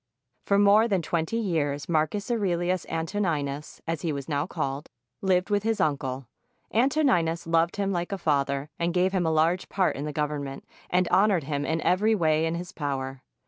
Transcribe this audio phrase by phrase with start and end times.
[0.47, 4.89] For more than twenty years, Marcus Aurelius Antoni nus, as he was now called,
[5.21, 6.25] lived with his uncle.
[6.71, 10.11] Anto ninus loved him like a father and gave him a large part in the
[10.11, 13.21] Government, and honored him in every way in his power.